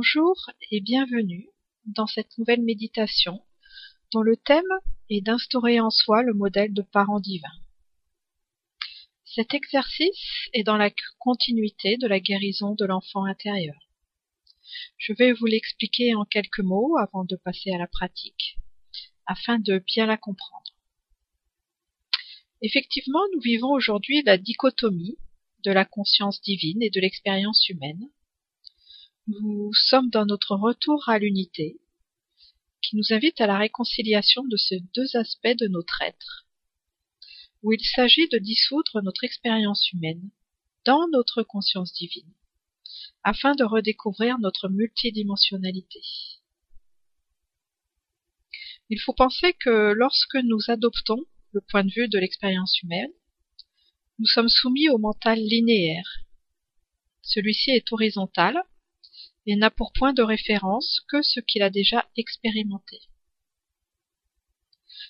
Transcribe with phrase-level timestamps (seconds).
[0.00, 0.36] Bonjour
[0.70, 1.48] et bienvenue
[1.86, 3.42] dans cette nouvelle méditation
[4.12, 4.62] dont le thème
[5.10, 7.50] est d'instaurer en soi le modèle de parent divin.
[9.24, 13.74] Cet exercice est dans la continuité de la guérison de l'enfant intérieur.
[14.98, 18.56] Je vais vous l'expliquer en quelques mots avant de passer à la pratique,
[19.26, 20.76] afin de bien la comprendre.
[22.62, 25.18] Effectivement, nous vivons aujourd'hui la dichotomie
[25.64, 28.08] de la conscience divine et de l'expérience humaine,
[29.28, 31.78] nous sommes dans notre retour à l'unité,
[32.82, 36.46] qui nous invite à la réconciliation de ces deux aspects de notre être,
[37.62, 40.30] où il s'agit de dissoudre notre expérience humaine
[40.86, 42.32] dans notre conscience divine,
[43.22, 46.00] afin de redécouvrir notre multidimensionnalité.
[48.88, 53.12] Il faut penser que lorsque nous adoptons le point de vue de l'expérience humaine,
[54.18, 56.24] nous sommes soumis au mental linéaire.
[57.20, 58.62] Celui-ci est horizontal
[59.48, 63.00] et n'a pour point de référence que ce qu'il a déjà expérimenté.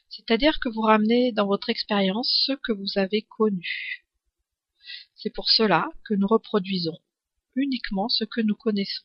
[0.09, 4.07] C'est-à-dire que vous ramenez dans votre expérience ce que vous avez connu.
[5.17, 6.97] C'est pour cela que nous reproduisons
[7.57, 9.05] uniquement ce que nous connaissons.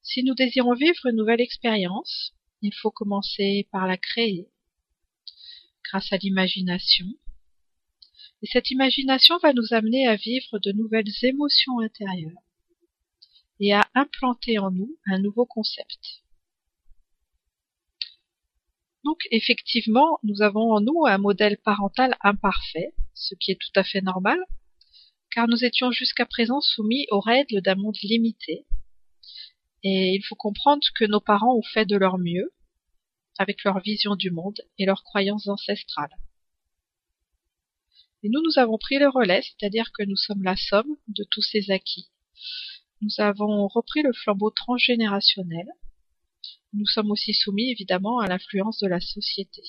[0.00, 4.48] Si nous désirons vivre une nouvelle expérience, il faut commencer par la créer
[5.84, 7.06] grâce à l'imagination.
[8.40, 12.47] Et cette imagination va nous amener à vivre de nouvelles émotions intérieures
[13.60, 16.22] et à implanter en nous un nouveau concept.
[19.04, 23.84] Donc effectivement, nous avons en nous un modèle parental imparfait, ce qui est tout à
[23.84, 24.38] fait normal,
[25.30, 28.66] car nous étions jusqu'à présent soumis aux règles d'un monde limité,
[29.82, 32.52] et il faut comprendre que nos parents ont fait de leur mieux,
[33.38, 36.16] avec leur vision du monde et leurs croyances ancestrales.
[38.24, 41.42] Et nous, nous avons pris le relais, c'est-à-dire que nous sommes la somme de tous
[41.42, 42.10] ces acquis,
[43.00, 45.66] nous avons repris le flambeau transgénérationnel.
[46.72, 49.62] Nous sommes aussi soumis évidemment à l'influence de la société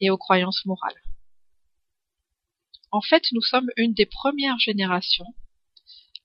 [0.00, 1.02] et aux croyances morales.
[2.92, 5.34] En fait, nous sommes une des premières générations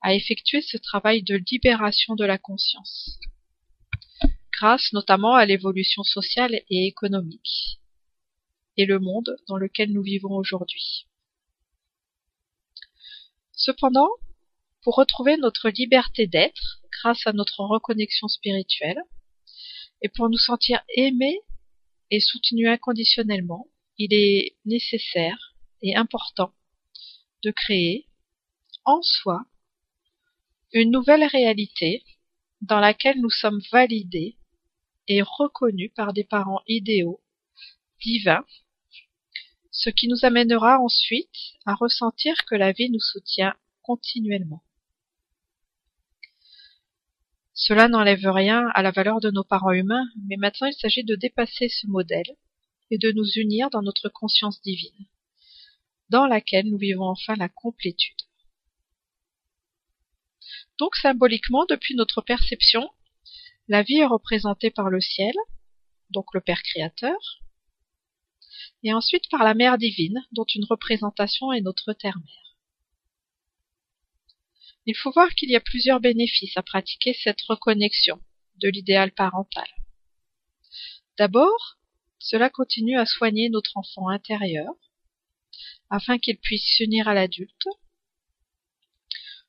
[0.02, 3.20] à effectuer ce travail de libération de la conscience,
[4.52, 7.80] grâce notamment à l'évolution sociale et économique,
[8.78, 11.08] et le monde dans lequel nous vivons aujourd'hui.
[13.52, 14.10] Cependant,
[14.86, 19.02] pour retrouver notre liberté d'être grâce à notre reconnexion spirituelle
[20.04, 21.40] et pour nous sentir aimés
[22.12, 23.66] et soutenus inconditionnellement,
[23.98, 26.54] il est nécessaire et important
[27.42, 28.06] de créer
[28.84, 29.48] en soi
[30.72, 32.04] une nouvelle réalité
[32.62, 34.38] dans laquelle nous sommes validés
[35.08, 37.24] et reconnus par des parents idéaux,
[38.04, 38.46] divins,
[39.72, 44.62] ce qui nous amènera ensuite à ressentir que la vie nous soutient continuellement.
[47.58, 51.16] Cela n'enlève rien à la valeur de nos parents humains, mais maintenant il s'agit de
[51.16, 52.36] dépasser ce modèle
[52.92, 55.08] et de nous unir dans notre conscience divine,
[56.10, 58.18] dans laquelle nous vivons enfin la complétude.
[60.78, 62.90] Donc symboliquement, depuis notre perception,
[63.70, 65.34] la vie est représentée par le ciel,
[66.10, 67.18] donc le Père créateur,
[68.84, 72.45] et ensuite par la Mère divine, dont une représentation est notre terre-mère.
[74.88, 78.22] Il faut voir qu'il y a plusieurs bénéfices à pratiquer cette reconnexion
[78.62, 79.68] de l'idéal parental.
[81.18, 81.78] D'abord,
[82.20, 84.74] cela continue à soigner notre enfant intérieur,
[85.90, 87.68] afin qu'il puisse s'unir à l'adulte.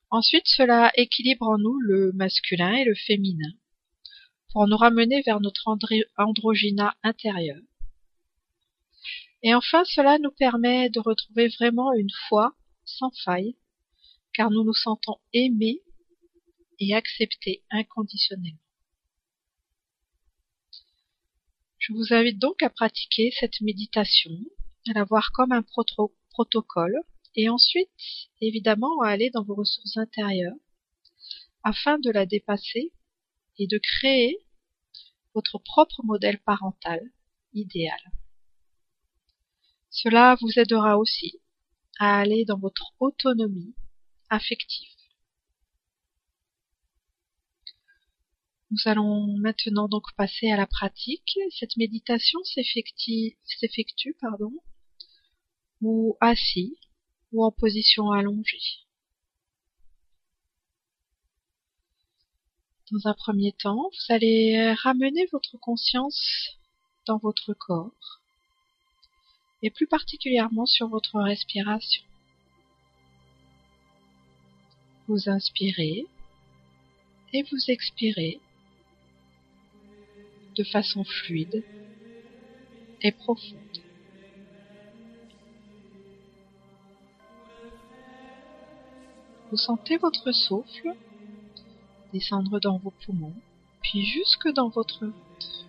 [0.09, 3.51] Ensuite, cela équilibre en nous le masculin et le féminin,
[4.51, 5.67] pour nous ramener vers notre
[6.17, 7.61] androgyna intérieur.
[9.43, 12.55] Et enfin, cela nous permet de retrouver vraiment une foi
[12.85, 13.55] sans faille
[14.37, 15.81] car nous nous sentons aimés
[16.79, 18.59] et acceptés inconditionnellement.
[21.79, 24.31] Je vous invite donc à pratiquer cette méditation,
[24.89, 25.63] à la voir comme un
[26.29, 26.95] protocole,
[27.35, 27.89] et ensuite,
[28.39, 30.55] évidemment, à aller dans vos ressources intérieures,
[31.63, 32.93] afin de la dépasser
[33.57, 34.37] et de créer
[35.33, 37.01] votre propre modèle parental
[37.53, 37.99] idéal.
[39.89, 41.41] Cela vous aidera aussi
[41.97, 43.73] à aller dans votre autonomie
[44.29, 44.89] affective.
[48.69, 51.39] Nous allons maintenant donc passer à la pratique.
[51.57, 54.51] Cette méditation s'effectue pardon,
[55.81, 56.77] ou assis
[57.31, 58.61] ou en position allongée.
[62.91, 66.57] Dans un premier temps, vous allez ramener votre conscience
[67.05, 68.21] dans votre corps
[69.61, 72.06] et plus particulièrement sur votre respiration.
[75.07, 76.05] Vous inspirez
[77.33, 78.41] et vous expirez
[80.55, 81.63] de façon fluide
[83.01, 83.61] et profonde.
[89.49, 90.93] Vous sentez votre souffle
[92.11, 93.35] descendre dans vos poumons,
[93.81, 95.65] puis jusque dans votre ventre.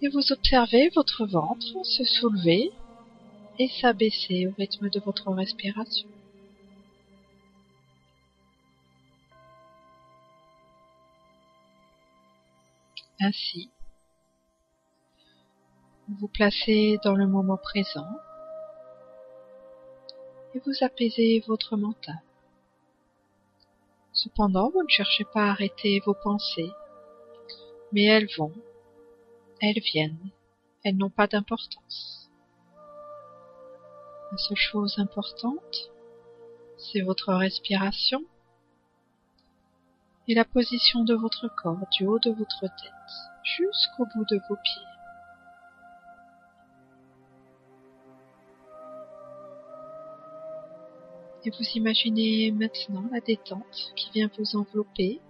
[0.00, 2.70] Et vous observez votre ventre se soulever
[3.58, 6.08] et s'abaisser au rythme de votre respiration.
[13.20, 13.70] Ainsi,
[16.06, 18.06] vous vous placez dans le moment présent
[20.54, 22.20] et vous apaisez votre mental.
[24.12, 26.70] Cependant, vous ne cherchez pas à arrêter vos pensées,
[27.92, 28.52] mais elles vont,
[29.60, 30.30] elles viennent,
[30.84, 32.25] elles n'ont pas d'importance.
[34.38, 35.90] Seule chose importante,
[36.76, 38.22] c'est votre respiration
[40.28, 42.92] et la position de votre corps du haut de votre tête
[43.42, 44.82] jusqu'au bout de vos pieds.
[51.46, 55.20] Et vous imaginez maintenant la détente qui vient vous envelopper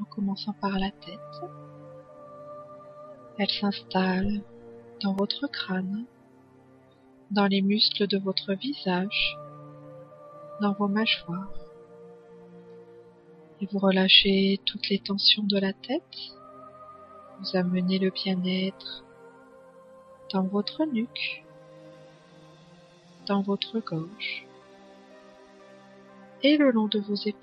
[0.00, 1.50] en commençant par la tête.
[3.38, 4.42] Elle s'installe
[5.02, 6.04] dans votre crâne,
[7.30, 9.36] dans les muscles de votre visage,
[10.60, 11.52] dans vos mâchoires.
[13.60, 16.02] Et vous relâchez toutes les tensions de la tête.
[17.40, 19.04] Vous amenez le bien-être
[20.32, 21.44] dans votre nuque,
[23.26, 24.46] dans votre gorge
[26.42, 27.42] et le long de vos épaules.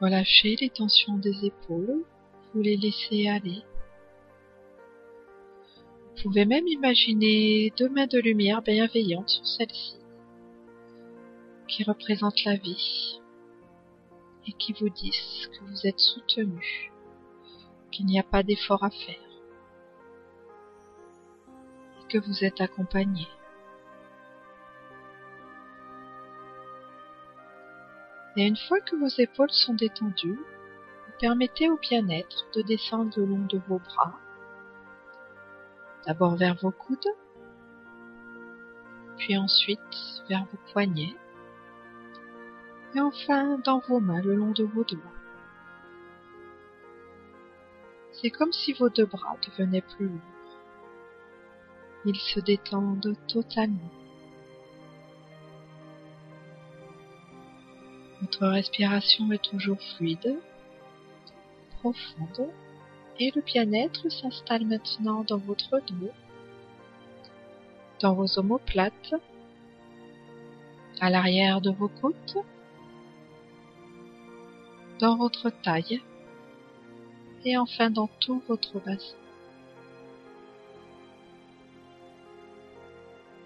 [0.00, 2.04] Relâchez les tensions des épaules,
[2.54, 3.62] vous les laissez aller.
[6.18, 9.98] Vous pouvez même imaginer deux mains de lumière bienveillantes sur celle-ci,
[11.68, 13.20] qui représentent la vie
[14.48, 16.90] et qui vous disent que vous êtes soutenu,
[17.92, 19.14] qu'il n'y a pas d'effort à faire
[22.00, 23.28] et que vous êtes accompagné.
[28.36, 30.40] Et une fois que vos épaules sont détendues,
[31.06, 34.18] vous permettez au bien-être de descendre le long de vos bras,
[36.06, 37.08] d'abord vers vos coudes,
[39.18, 39.78] puis ensuite
[40.28, 41.14] vers vos poignets,
[42.94, 45.00] et enfin dans vos mains le long de vos doigts.
[48.12, 50.20] C'est comme si vos deux bras devenaient plus lourds.
[52.04, 53.92] Ils se détendent totalement.
[58.20, 60.38] Votre respiration est toujours fluide,
[61.78, 62.50] profonde,
[63.18, 66.10] et le bien-être s'installe maintenant dans votre dos,
[68.00, 69.14] dans vos omoplates,
[71.00, 72.36] à l'arrière de vos côtes,
[75.00, 76.00] dans votre taille
[77.44, 79.16] et enfin dans tout votre bassin.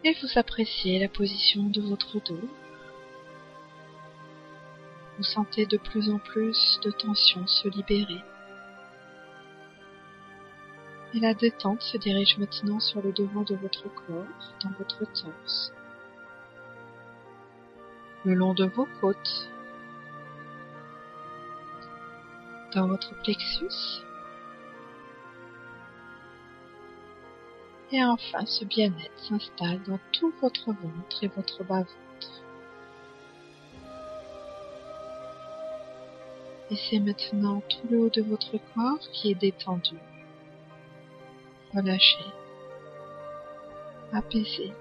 [0.04, 2.48] Et vous appréciez la position de votre dos.
[5.16, 8.20] Vous sentez de plus en plus de tension se libérer.
[11.14, 15.72] Et la détente se dirige maintenant sur le devant de votre corps, dans votre torse,
[18.24, 19.50] le long de vos côtes,
[22.74, 24.02] dans votre plexus.
[27.90, 32.42] Et enfin, ce bien-être s'installe dans tout votre ventre et votre bas-ventre.
[36.70, 39.96] Et c'est maintenant tout le haut de votre corps qui est détendu,
[41.74, 42.24] relâché,
[44.12, 44.72] apaisé.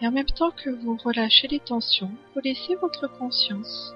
[0.00, 3.94] Et en même temps que vous relâchez les tensions, vous laissez votre conscience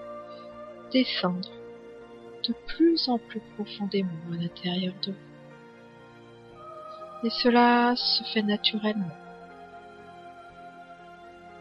[0.92, 1.50] descendre
[2.46, 5.18] de plus en plus profondément à l'intérieur de vous.
[7.26, 9.10] Et cela se fait naturellement.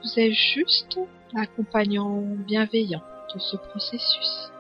[0.04, 1.00] Vous êtes juste
[1.34, 3.02] l'accompagnant bienveillant
[3.34, 4.52] de ce processus.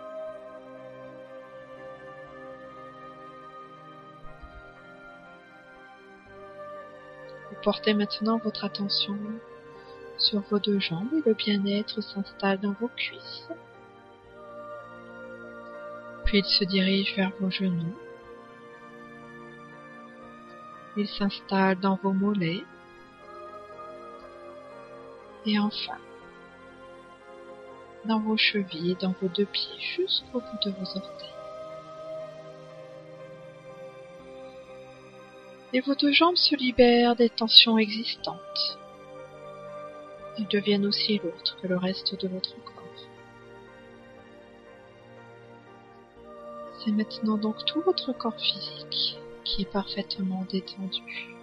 [7.65, 9.17] Portez maintenant votre attention
[10.19, 13.49] sur vos deux jambes et le bien-être s'installe dans vos cuisses.
[16.25, 17.95] Puis il se dirige vers vos genoux.
[20.95, 22.63] Il s'installe dans vos mollets.
[25.47, 25.97] Et enfin,
[28.05, 31.44] dans vos chevilles et dans vos deux pieds jusqu'au bout de vos orteils.
[35.73, 38.77] Et vos deux jambes se libèrent des tensions existantes.
[40.37, 42.75] Elles deviennent aussi lourdes que le reste de votre corps.
[46.83, 51.35] C'est maintenant donc tout votre corps physique qui est parfaitement détendu.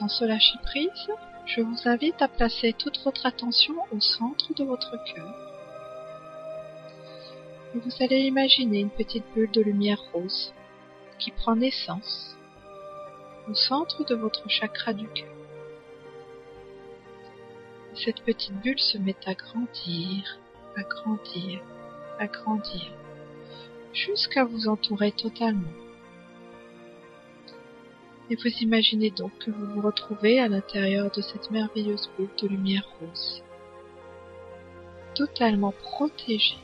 [0.00, 1.10] Dans ce lâcher-prise,
[1.44, 5.49] je vous invite à placer toute votre attention au centre de votre cœur.
[7.74, 10.52] Et vous allez imaginer une petite bulle de lumière rose
[11.20, 12.36] qui prend naissance
[13.48, 15.32] au centre de votre chakra du cœur.
[17.94, 20.38] Cette petite bulle se met à grandir,
[20.76, 21.60] à grandir,
[22.18, 22.92] à grandir,
[23.92, 25.68] jusqu'à vous entourer totalement.
[28.30, 32.48] Et vous imaginez donc que vous vous retrouvez à l'intérieur de cette merveilleuse bulle de
[32.48, 33.42] lumière rose,
[35.14, 36.58] totalement protégée,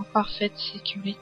[0.00, 1.18] en parfaite sécurité.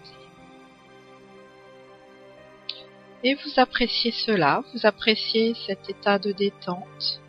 [3.25, 7.21] Et vous appréciez cela, vous appréciez cet état de détente,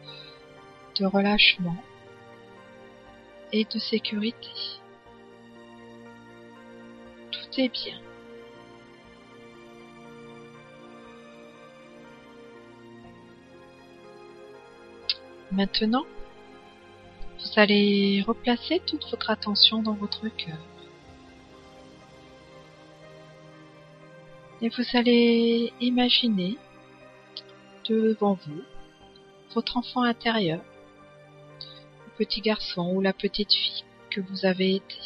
[1.00, 1.84] de relâchement
[3.51, 4.51] et de sécurité.
[7.32, 8.00] Tout est bien.
[15.51, 16.06] Maintenant,
[17.39, 20.60] vous allez replacer toute votre attention dans votre cœur.
[24.62, 26.58] Et vous allez imaginer
[27.86, 28.62] devant vous
[29.56, 30.62] votre enfant intérieur,
[32.06, 34.98] le petit garçon ou la petite fille que vous avez été.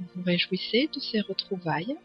[0.00, 1.96] Vous vous réjouissez de ces retrouvailles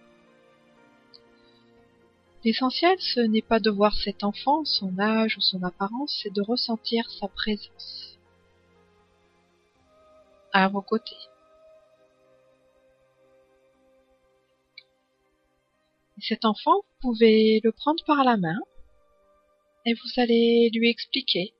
[2.43, 6.41] L'essentiel, ce n'est pas de voir cet enfant, son âge ou son apparence, c'est de
[6.41, 8.17] ressentir sa présence
[10.53, 11.28] à vos côtés.
[16.21, 18.59] Cet enfant, vous pouvez le prendre par la main
[19.85, 21.53] et vous allez lui expliquer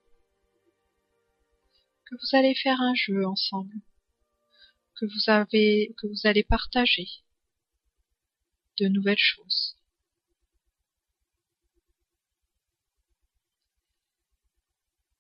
[2.06, 3.76] que vous allez faire un jeu ensemble,
[4.96, 7.08] que vous que vous allez partager
[8.80, 9.76] de nouvelles choses.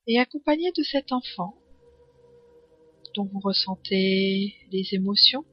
[0.10, 1.56] et accompagné de cet enfant
[3.14, 5.46] dont vous ressentez les émotions,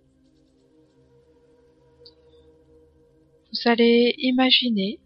[3.53, 4.99] vous allez imaginer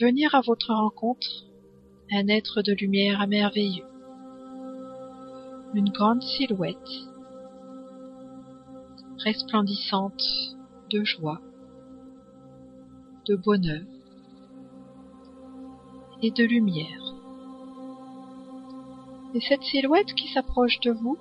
[0.00, 1.44] venir à votre rencontre
[2.10, 3.84] un être de lumière merveilleux,
[5.74, 6.76] une grande silhouette
[9.18, 10.22] resplendissante
[10.90, 11.40] de joie,
[13.26, 13.84] de bonheur
[16.22, 17.14] et de lumière.
[19.34, 21.18] Et cette silhouette qui s'approche de vous,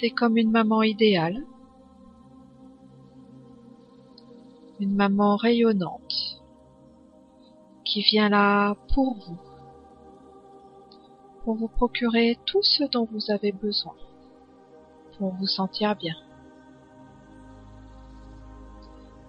[0.00, 1.44] c'est comme une maman idéale,
[4.80, 6.42] une maman rayonnante
[7.84, 9.38] qui vient là pour vous,
[11.42, 13.94] pour vous procurer tout ce dont vous avez besoin,
[15.16, 16.16] pour vous sentir bien.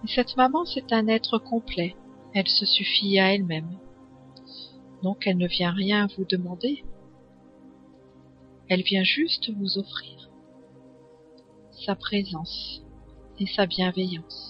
[0.04, 1.96] Et cette maman, c'est un être complet,
[2.34, 3.78] elle se suffit à elle-même,
[5.02, 6.84] donc elle ne vient rien vous demander,
[8.68, 10.30] elle vient juste vous offrir
[11.86, 12.82] sa présence
[13.38, 14.49] et sa bienveillance.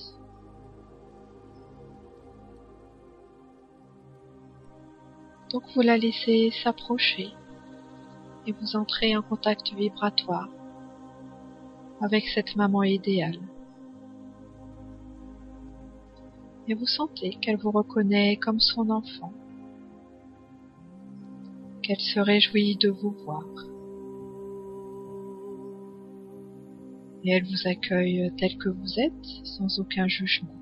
[5.51, 7.29] Donc vous la laissez s'approcher
[8.47, 10.49] et vous entrez en contact vibratoire
[12.01, 13.39] avec cette maman idéale.
[16.69, 19.33] Et vous sentez qu'elle vous reconnaît comme son enfant,
[21.83, 23.45] qu'elle se réjouit de vous voir.
[27.25, 30.60] et elle vous accueille tel que vous êtes, sans aucun jugement.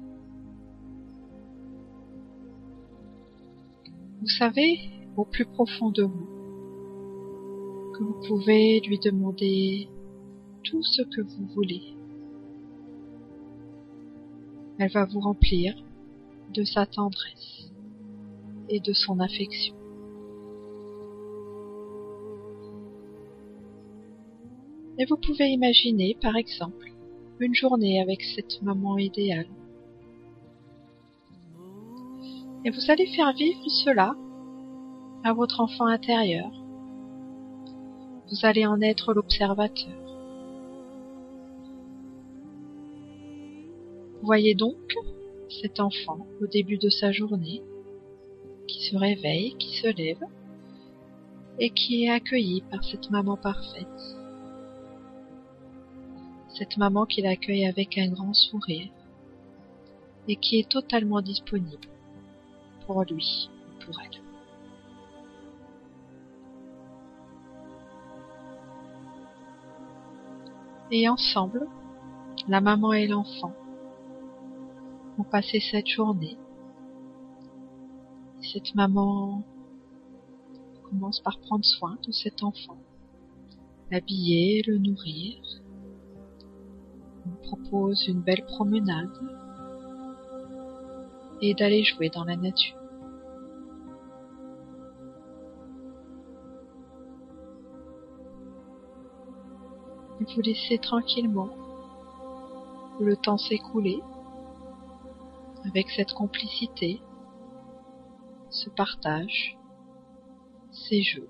[4.29, 4.79] Vous savez,
[5.17, 6.29] au plus profond de vous,
[7.95, 9.89] que vous pouvez lui demander
[10.65, 11.81] tout ce que vous voulez.
[14.79, 15.83] Elle va vous remplir
[16.53, 17.73] de sa tendresse
[18.69, 19.75] et de son affection.
[24.99, 26.93] Et vous pouvez imaginer, par exemple,
[27.41, 29.49] une journée avec cette maman idéale.
[32.65, 34.15] Et vous allez faire vivre cela
[35.23, 36.51] à votre enfant intérieur.
[38.31, 39.95] Vous allez en être l'observateur.
[44.23, 44.95] Voyez donc
[45.63, 47.63] cet enfant au début de sa journée
[48.67, 50.23] qui se réveille, qui se lève
[51.59, 53.87] et qui est accueilli par cette maman parfaite.
[56.59, 58.91] Cette maman qui l'accueille avec un grand sourire
[60.27, 61.89] et qui est totalement disponible
[62.89, 64.21] pour lui ou pour elle.
[70.91, 71.69] Et ensemble,
[72.49, 73.53] la maman et l'enfant
[75.19, 76.39] vont passer cette journée.
[78.41, 79.43] Cette maman
[80.85, 82.79] commence par prendre soin de cet enfant,
[83.91, 85.37] l'habiller, le nourrir.
[87.27, 89.13] On propose une belle promenade
[91.43, 92.78] et d'aller jouer dans la nature.
[100.35, 101.49] Vous laissez tranquillement
[103.01, 104.01] le temps s'écouler
[105.65, 107.01] avec cette complicité,
[108.51, 109.59] ce partage,
[110.71, 111.29] ces jeux.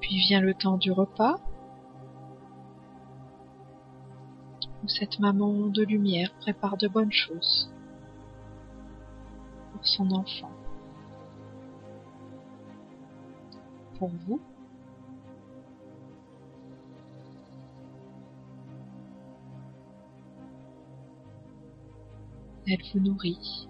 [0.00, 1.36] Puis vient le temps du repas,
[4.82, 7.70] où cette maman de lumière prépare de bonnes choses
[9.72, 10.53] pour son enfant.
[13.98, 14.40] Pour vous,
[22.66, 23.68] elle vous nourrit.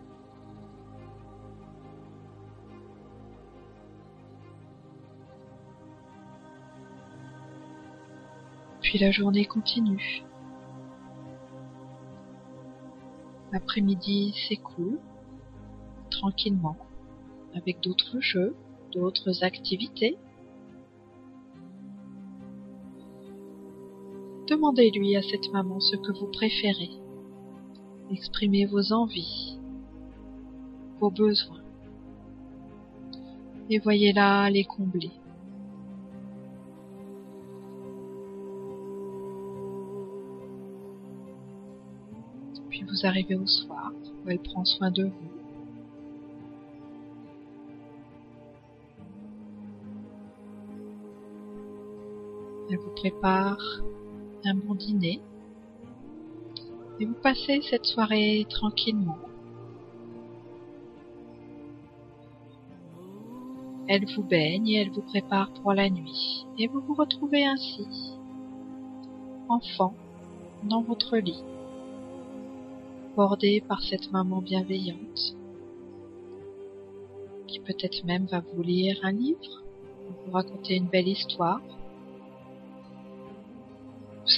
[8.81, 10.25] Puis la journée continue.
[13.52, 14.99] L'après-midi s'écoule
[16.10, 16.76] tranquillement
[17.54, 18.56] avec d'autres jeux,
[18.95, 20.17] d'autres activités.
[24.49, 26.91] Demandez-lui à cette maman ce que vous préférez.
[28.11, 29.59] Exprimez vos envies,
[31.00, 31.63] vos besoins.
[33.71, 35.11] Et voyez-la les combler.
[42.69, 43.93] Puis vous arrivez au soir
[44.25, 45.33] où elle prend soin de vous.
[52.70, 53.58] Elle vous prépare
[54.44, 55.20] un bon dîner.
[57.00, 59.18] Et vous passez cette soirée tranquillement.
[63.86, 66.46] Elle vous baigne et elle vous prépare pour la nuit.
[66.58, 67.86] Et vous vous retrouvez ainsi,
[69.48, 69.94] enfant,
[70.62, 71.42] dans votre lit,
[73.16, 75.36] bordé par cette maman bienveillante
[77.46, 79.62] qui peut-être même va vous lire un livre,
[80.26, 81.60] vous raconter une belle histoire,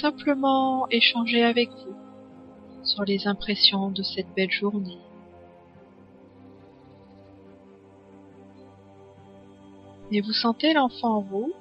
[0.01, 1.95] simplement échanger avec vous
[2.83, 4.99] sur les impressions de cette belle journée.
[10.11, 11.53] Et vous sentez l'enfant en vous,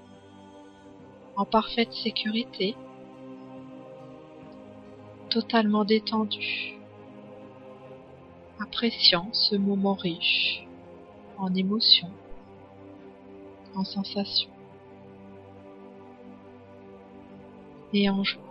[1.37, 2.77] en parfaite sécurité,
[5.31, 6.79] totalement détendu,
[8.61, 10.65] appréciant ce moment riche
[11.39, 12.13] en émotions,
[13.75, 14.56] en sensations
[17.97, 18.43] et en joie.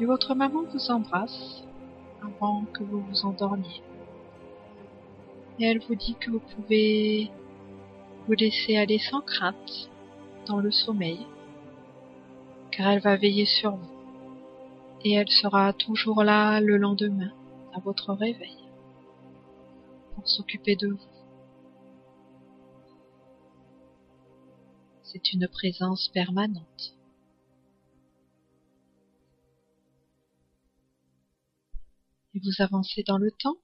[0.00, 1.64] Et votre maman vous embrasse
[2.22, 3.82] avant que vous vous endormiez.
[5.58, 7.30] Et elle vous dit que vous pouvez
[8.26, 9.90] vous laisser aller sans crainte
[10.46, 11.26] dans le sommeil,
[12.70, 13.90] car elle va veiller sur vous.
[15.04, 17.32] Et elle sera toujours là le lendemain,
[17.74, 18.56] à votre réveil,
[20.14, 21.11] pour s'occuper de vous.
[25.12, 26.96] C'est une présence permanente.
[32.34, 33.58] et vous avancez dans le temps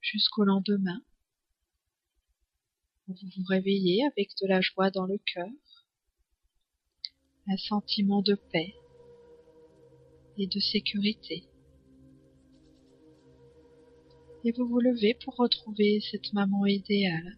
[0.00, 1.00] jusqu'au lendemain,
[3.06, 5.48] vous vous réveillez avec de la joie dans le cœur,
[7.46, 8.74] un sentiment de paix
[10.36, 11.44] et de sécurité.
[14.44, 17.36] Et vous vous levez pour retrouver cette maman idéale.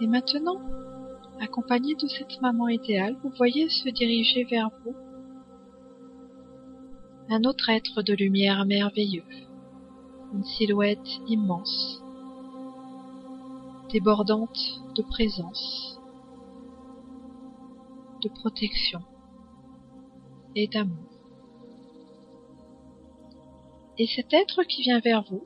[0.00, 0.60] Et maintenant,
[1.40, 4.94] Accompagné de cette maman idéale, vous voyez se diriger vers vous
[7.28, 9.24] un autre être de lumière merveilleux,
[10.32, 12.02] une silhouette immense,
[13.90, 14.58] débordante
[14.94, 15.98] de présence,
[18.22, 19.00] de protection
[20.54, 21.10] et d'amour.
[23.98, 25.44] Et cet être qui vient vers vous,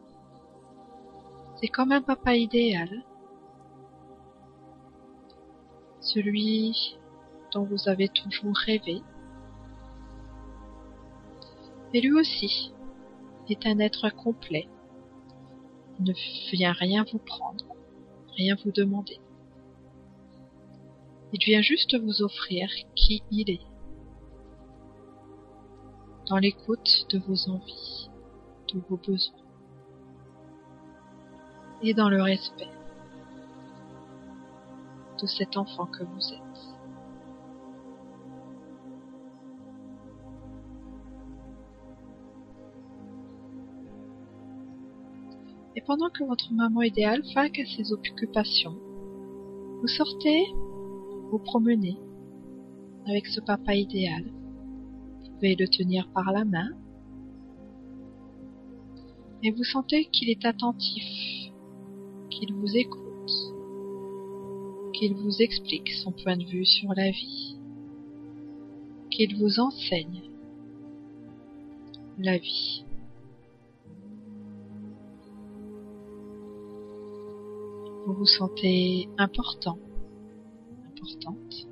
[1.60, 3.04] c'est comme un papa idéal
[6.08, 6.96] celui
[7.52, 9.02] dont vous avez toujours rêvé.
[11.92, 12.72] Et lui aussi
[13.48, 14.68] est un être complet.
[15.98, 16.12] Il ne
[16.52, 17.64] vient rien vous prendre,
[18.36, 19.18] rien vous demander.
[21.32, 23.66] Il vient juste vous offrir qui il est,
[26.26, 28.08] dans l'écoute de vos envies,
[28.72, 29.36] de vos besoins,
[31.82, 32.77] et dans le respect
[35.20, 36.78] de cet enfant que vous êtes.
[45.76, 48.76] Et pendant que votre maman idéale vague à ses occupations,
[49.80, 50.44] vous sortez,
[51.30, 51.98] vous promenez
[53.06, 54.24] avec ce papa idéal.
[54.24, 56.70] Vous pouvez le tenir par la main
[59.42, 61.52] et vous sentez qu'il est attentif,
[62.28, 63.07] qu'il vous écoute
[64.98, 67.56] qu'il vous explique son point de vue sur la vie,
[69.10, 70.22] qu'il vous enseigne
[72.18, 72.84] la vie.
[78.06, 79.78] Vous vous sentez important,
[80.88, 81.68] importante.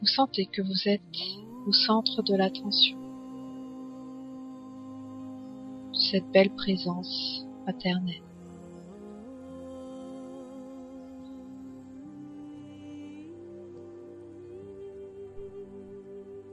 [0.00, 1.02] Vous sentez que vous êtes
[1.66, 2.96] au centre de l'attention,
[5.92, 8.22] cette belle présence paternelle.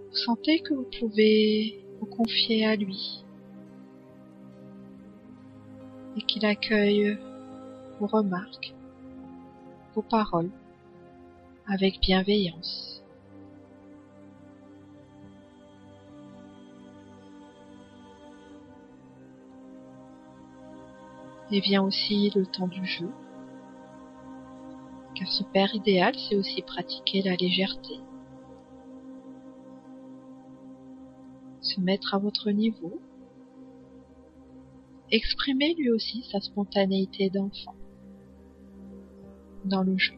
[0.10, 3.24] Vous sentez que vous pouvez vous confier à lui
[6.18, 7.18] et qu'il accueille
[8.00, 8.74] vos remarques,
[9.96, 10.52] vos paroles
[11.68, 12.99] avec bienveillance.
[21.52, 23.10] Et vient aussi le temps du jeu,
[25.16, 28.00] car ce père idéal, c'est aussi pratiquer la légèreté.
[31.62, 33.02] Se mettre à votre niveau,
[35.12, 37.76] exprimer lui aussi sa spontanéité d'enfant
[39.66, 40.14] dans le jeu.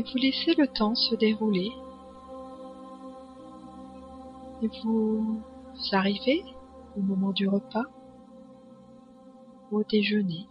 [0.00, 1.72] Et vous laissez le temps se dérouler.
[4.62, 5.42] Et vous
[5.92, 6.42] arrivez
[6.96, 7.84] au moment du repas,
[9.70, 10.46] au déjeuner,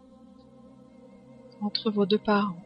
[1.61, 2.61] entre vos deux parents.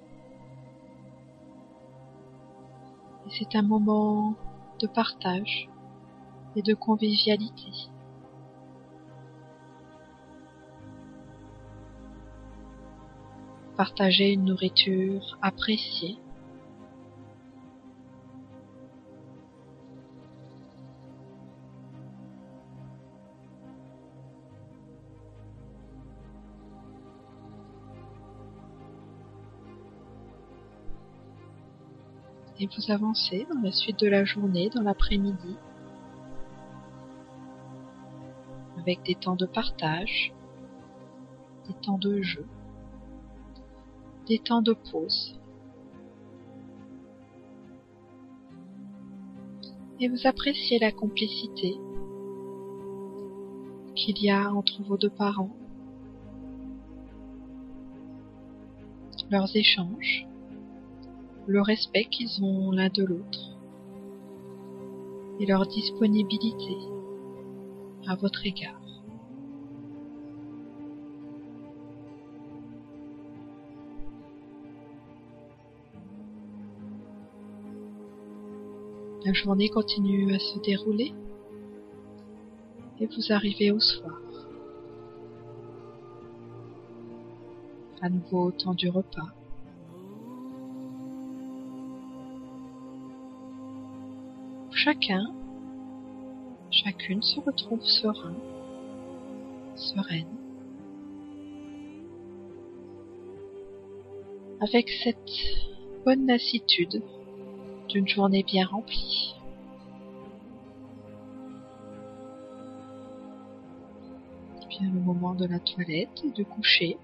[3.27, 4.35] Et c'est un moment
[4.79, 5.69] de partage
[6.57, 7.71] et de convivialité.
[13.77, 16.17] Partager une nourriture appréciée
[32.63, 35.57] et vous avancez dans la suite de la journée, dans l'après-midi,
[38.77, 40.31] avec des temps de partage,
[41.67, 42.45] des temps de jeu,
[44.27, 45.37] des temps de pause.
[49.99, 51.75] Et vous appréciez la complicité
[53.93, 55.55] qu'il y a entre vos deux parents,
[59.29, 60.25] leurs échanges,
[61.45, 63.57] le respect qu'ils ont l'un de l'autre
[65.39, 66.77] et leur disponibilité
[68.07, 68.79] à votre égard.
[79.25, 81.13] La journée continue à se dérouler
[82.99, 84.19] et vous arrivez au soir.
[88.01, 89.33] À nouveau au temps du repas.
[94.83, 95.33] Chacun,
[96.69, 98.35] chacune se retrouve serein,
[99.75, 100.35] sereine,
[104.59, 105.31] avec cette
[106.03, 107.01] bonne lassitude
[107.87, 109.35] d'une journée bien remplie.
[114.69, 116.97] Vient le moment de la toilette et de coucher.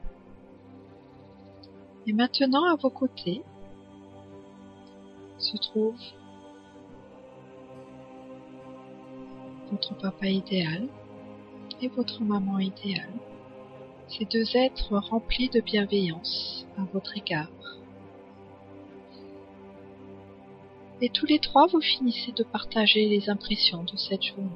[2.08, 3.42] Et maintenant, à vos côtés,
[5.38, 5.96] se trouve
[9.80, 10.90] votre papa idéal
[11.82, 13.14] et votre maman idéale,
[14.10, 17.48] ces deux êtres remplis de bienveillance à votre égard.
[21.02, 24.50] Et tous les trois, vous finissez de partager les impressions de cette journée.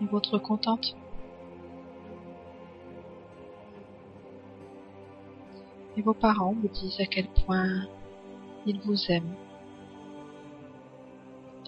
[0.00, 0.98] Et votre contentement.
[5.96, 7.86] Et vos parents vous disent à quel point
[8.66, 9.34] ils vous aiment,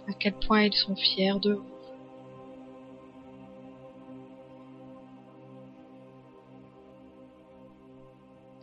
[0.07, 1.75] à quel point ils sont fiers de vous.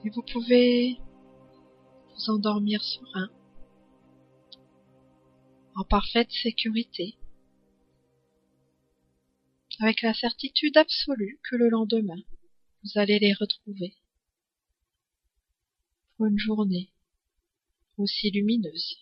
[0.03, 0.97] Et vous pouvez
[2.15, 3.29] vous endormir serein,
[5.75, 7.15] en parfaite sécurité,
[9.79, 12.21] avec la certitude absolue que le lendemain,
[12.83, 13.95] vous allez les retrouver.
[16.17, 16.90] Pour une journée
[18.01, 18.97] aussi lumineuse.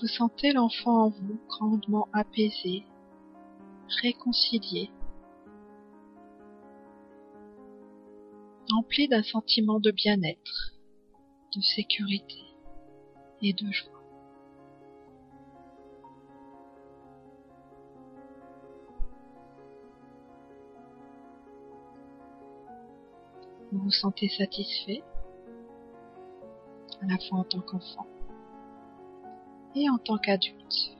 [0.00, 2.84] Vous sentez l'enfant en vous grandement apaisé,
[4.02, 4.90] réconcilié,
[8.72, 10.74] empli d'un sentiment de bien-être,
[11.54, 12.42] de sécurité
[13.42, 13.92] et de joie.
[23.70, 25.02] Vous vous sentez satisfait,
[27.02, 28.06] à la fois en tant qu'enfant
[29.74, 30.97] et en tant qu'adulte.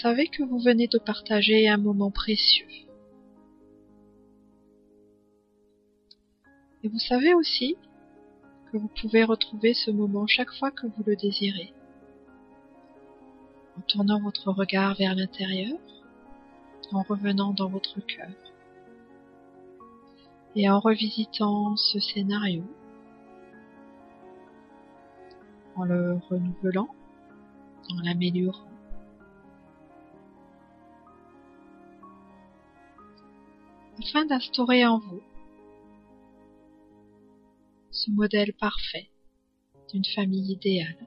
[0.00, 2.66] Savez que vous venez de partager un moment précieux.
[6.82, 7.76] Et vous savez aussi
[8.72, 11.74] que vous pouvez retrouver ce moment chaque fois que vous le désirez.
[13.76, 15.78] En tournant votre regard vers l'intérieur,
[16.92, 18.30] en revenant dans votre cœur
[20.56, 22.64] et en revisitant ce scénario
[25.76, 26.88] en le renouvelant,
[27.90, 28.69] en l'améliorant.
[34.00, 35.22] Afin d'instaurer en vous
[37.90, 39.10] ce modèle parfait
[39.92, 41.06] d'une famille idéale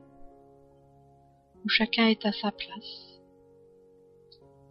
[1.64, 3.20] où chacun est à sa place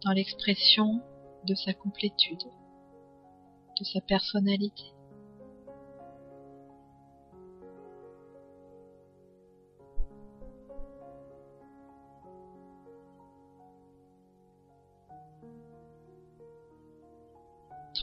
[0.03, 1.01] dans l'expression
[1.45, 2.43] de sa complétude,
[3.79, 4.92] de sa personnalité.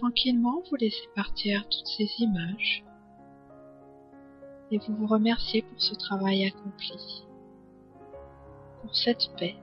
[0.00, 2.82] Tranquillement, vous laissez partir toutes ces images
[4.70, 7.26] et vous vous remerciez pour ce travail accompli,
[8.80, 9.56] pour cette paix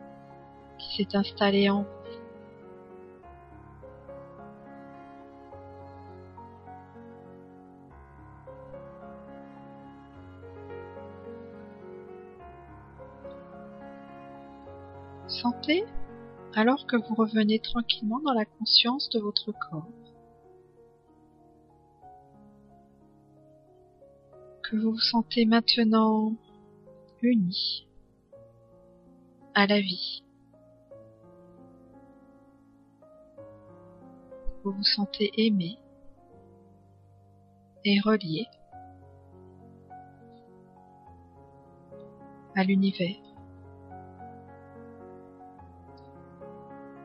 [0.77, 1.89] qui s'est installée en vous.
[15.27, 15.83] Sentez
[16.53, 19.87] alors que vous revenez tranquillement dans la conscience de votre corps.
[24.69, 26.33] Que vous vous sentez maintenant
[27.21, 27.87] uni
[29.53, 30.23] à la vie.
[34.63, 35.77] Vous vous sentez aimé
[37.85, 38.47] et relié
[42.55, 43.15] à l'univers.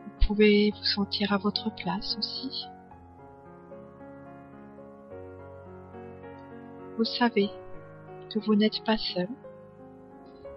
[0.05, 2.72] Vous pouvez vous sentir à votre place aussi.
[7.03, 7.51] Vous savez
[8.31, 9.27] que vous n'êtes pas seul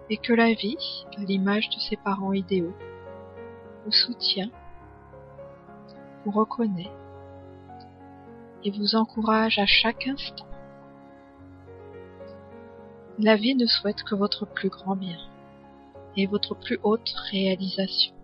[0.08, 2.72] et que la vie, à l'image de ses parents idéaux,
[3.84, 4.52] vous soutient,
[6.24, 6.92] vous reconnaît
[8.62, 10.46] et vous encourage à chaque instant.
[13.18, 15.18] La vie ne souhaite que votre plus grand bien
[16.16, 18.14] et votre plus haute réalisation.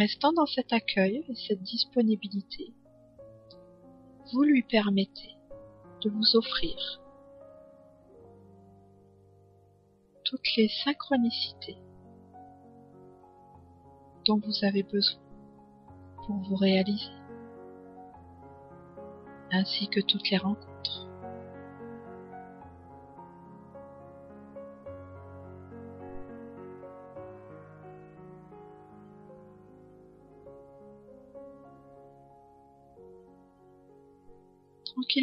[0.00, 2.72] Restant dans cet accueil et cette disponibilité,
[4.32, 5.36] vous lui permettez
[6.02, 7.02] de vous offrir
[10.24, 11.76] toutes les synchronicités
[14.24, 15.20] dont vous avez besoin
[16.24, 17.12] pour vous réaliser,
[19.52, 20.69] ainsi que toutes les rencontres.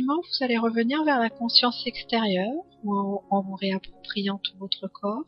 [0.05, 5.25] Vous allez revenir vers la conscience extérieure en, en vous réappropriant tout votre corps,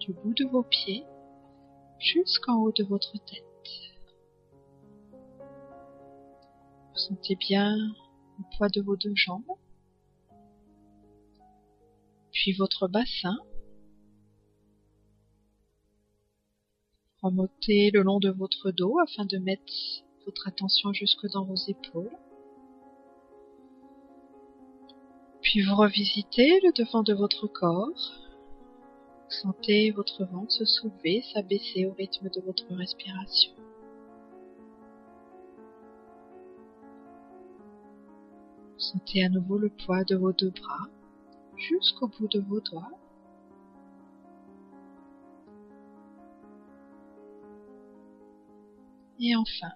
[0.00, 1.04] du bout de vos pieds
[1.98, 3.44] jusqu'en haut de votre tête.
[6.90, 9.56] Vous sentez bien le poids de vos deux jambes,
[12.32, 13.36] puis votre bassin.
[17.22, 19.72] Remontez le long de votre dos afin de mettre
[20.26, 22.10] votre attention jusque dans vos épaules.
[25.52, 28.14] Puis vous revisitez le devant de votre corps.
[29.28, 33.52] Sentez votre ventre se soulever, s'abaisser au rythme de votre respiration.
[38.78, 40.88] Sentez à nouveau le poids de vos deux bras
[41.58, 42.98] jusqu'au bout de vos doigts.
[49.20, 49.72] Et enfin,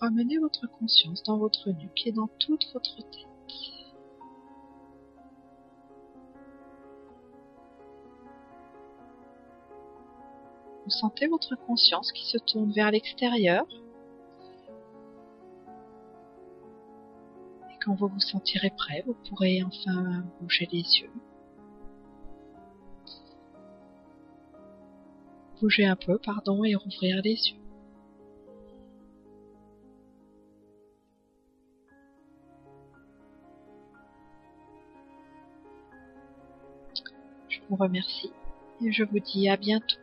[0.00, 3.37] ramenez votre conscience dans votre nuque et dans toute votre tête.
[10.88, 13.66] Vous sentez votre conscience qui se tourne vers l'extérieur.
[17.70, 21.10] Et quand vous vous sentirez prêt, vous pourrez enfin bouger les yeux.
[25.60, 27.60] Bouger un peu, pardon, et rouvrir les yeux.
[37.50, 38.32] Je vous remercie
[38.82, 39.98] et je vous dis à bientôt.